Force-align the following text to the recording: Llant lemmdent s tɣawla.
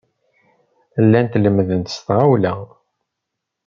Llant 1.03 1.39
lemmdent 1.43 1.93
s 1.95 1.97
tɣawla. 2.05 2.53